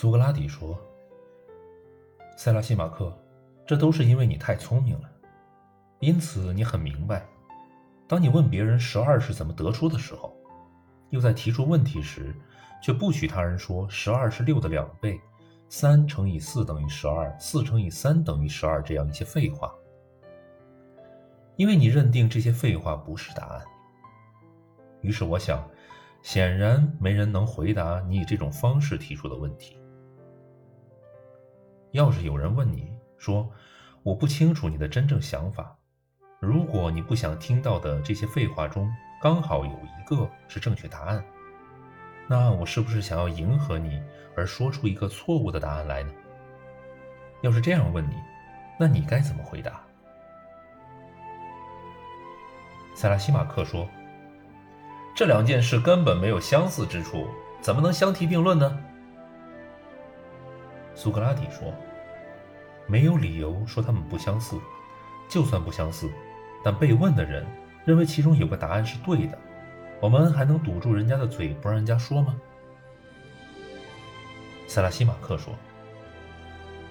[0.00, 0.80] 苏格拉底说
[2.34, 3.14] ：“塞拉西马克，
[3.66, 5.10] 这都是因为你太聪明了，
[5.98, 7.22] 因此你很明白，
[8.08, 10.34] 当你问别人十二是怎么得出的时候，
[11.10, 12.34] 又在提出问题时，
[12.82, 15.20] 却不许他人说十二是六的两倍，
[15.68, 19.70] 三乘以四等于十二，四乘以三等于十二这样一些废话，
[21.56, 23.62] 因为你认定这些废话不是答案。
[25.02, 25.62] 于是我想，
[26.22, 29.76] 显然没人能回答你以这种方式提出的问题。”
[31.92, 33.50] 要是有人问你说
[34.02, 35.76] ：“我不清楚你的真正想法。”
[36.40, 38.90] 如果你不想听到的这些废话中
[39.20, 41.22] 刚好有一个是正确答案，
[42.26, 44.02] 那我是不是想要迎合你
[44.34, 46.10] 而说出一个错误的答案来呢？
[47.42, 48.14] 要是这样问你，
[48.78, 49.82] 那你该怎么回答？
[52.94, 53.86] 塞拉西马克说
[55.14, 57.26] ：“这两件事根本没有相似之处，
[57.60, 58.78] 怎么能相提并论呢？”
[60.94, 61.72] 苏格拉底说
[62.86, 64.58] ：“没有理由说他们不相似，
[65.28, 66.10] 就算不相似，
[66.62, 67.46] 但被问的人
[67.84, 69.38] 认为其中有个答案是对的，
[70.00, 72.36] 我们还能堵住人家的嘴不让人家说吗？”
[74.66, 75.54] 塞拉西马克说：“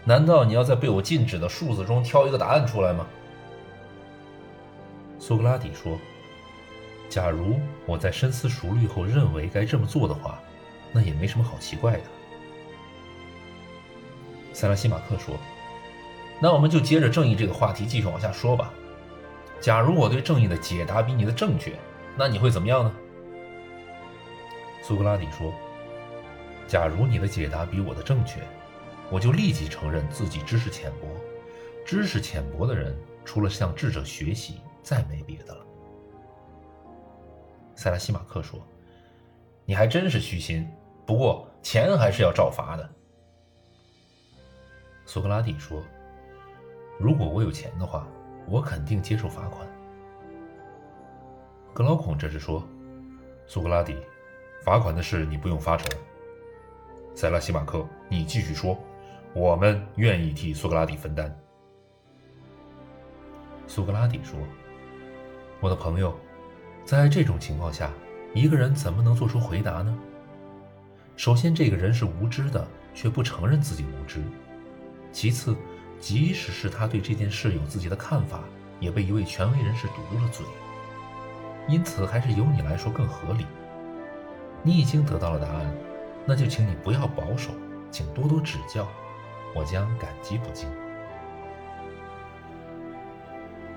[0.04, 3.06] 难道你要在被我禁止的数字中挑一个答案出来吗？”
[5.20, 5.98] 苏格拉底说
[7.10, 10.40] ：“假如我在深思熟虑后认为该这么做的话，
[10.92, 12.04] 那也没什么好奇怪的。”
[14.60, 15.38] 塞拉西马克说
[16.38, 18.74] ：“那我们就接着正义这个话题继续往下说吧。
[19.62, 21.80] 假如我对正义的解答比你的正确，
[22.18, 22.94] 那你会怎么样呢？”
[24.84, 25.54] 苏格拉底说
[26.68, 28.42] ：“假如你的解答比我的正确，
[29.10, 31.08] 我就立即承认自己知识浅薄。
[31.86, 32.94] 知识浅薄的人，
[33.24, 35.66] 除了向智者学习，再没别的了。”
[37.76, 38.60] 塞拉西马克说
[39.64, 40.70] ：“你还真是虚心，
[41.06, 42.90] 不过钱还是要照罚的。”
[45.12, 45.84] 苏格拉底说
[47.02, 48.08] ：“如果我有钱的话，
[48.46, 49.68] 我肯定接受罚款。”
[51.74, 52.64] 格劳孔这时说
[53.48, 53.98] ：“苏格拉底，
[54.64, 55.90] 罚款的事你不用发愁。”
[57.16, 58.78] 塞拉西马克，你继续说，
[59.34, 61.36] 我们愿意替苏格拉底分担。
[63.66, 64.40] 苏格拉底说
[65.60, 66.16] ：“我的朋友，
[66.86, 67.92] 在这种情况下，
[68.36, 69.98] 一个人怎么能做出回答呢？
[71.16, 74.22] 首先，这个人是无知的，却不承认自己无知。”
[75.12, 75.56] 其次，
[76.00, 78.44] 即使是他对这件事有自己的看法，
[78.80, 80.46] 也被一位权威人士堵住了嘴。
[81.68, 83.46] 因此，还是由你来说更合理。
[84.64, 85.72] 你已经得到了答案，
[86.26, 87.52] 那就请你不要保守，
[87.92, 88.88] 请多多指教，
[89.56, 90.68] 我将感激不尽。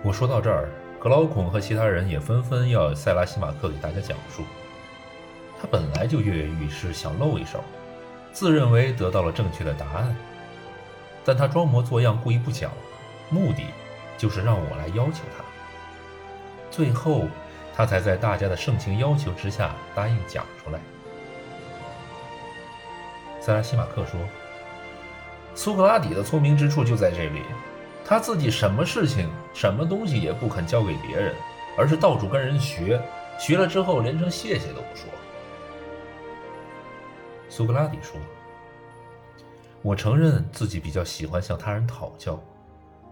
[0.03, 0.69] 我说到这儿，
[0.99, 4.43] 格劳孔和其他人也纷纷要塞拉西马克给大家讲述。
[5.61, 7.63] 他本来就跃跃欲试，想露一手，
[8.33, 10.17] 自认为得到了正确的答案。
[11.25, 12.71] 但他装模作样，故意不讲，
[13.31, 13.65] 目的
[14.19, 15.45] 就是让我来要求他。
[16.71, 17.27] 最后，
[17.75, 20.81] 他才在大家的盛情要求之下答应讲出来。
[23.41, 24.19] 塞拉西马克说
[25.55, 27.43] ：“苏格拉底的聪明之处就在这里，
[28.05, 31.35] 他自己什么事情、什么东西也不肯交给别人，
[31.77, 33.01] 而是到处跟人学，
[33.39, 35.07] 学了之后连声谢谢都不说。”
[37.49, 38.17] 苏格拉底说。
[39.83, 42.41] 我承认自己比较喜欢向他人讨教，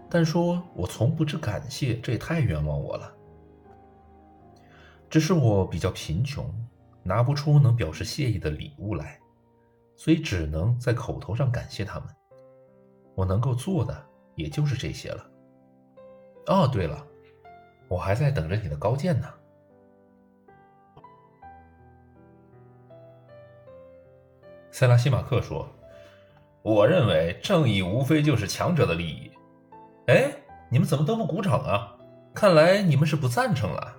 [0.09, 3.13] 但说我从不知感谢，这也太冤枉我了。
[5.09, 6.49] 只是我比较贫穷，
[7.03, 9.19] 拿不出能表示谢意的礼物来，
[9.97, 12.07] 所以只能在口头上感谢他们。
[13.15, 14.05] 我能够做的
[14.35, 15.29] 也就是这些了。
[16.47, 17.05] 哦，对了，
[17.89, 19.27] 我还在等着你的高见呢。
[24.71, 25.69] 塞拉西马克说。
[26.63, 29.31] 我认为正义无非就是强者的利益。
[30.07, 30.31] 哎，
[30.69, 31.95] 你们怎么都不鼓掌啊？
[32.33, 33.95] 看来你们是不赞成了。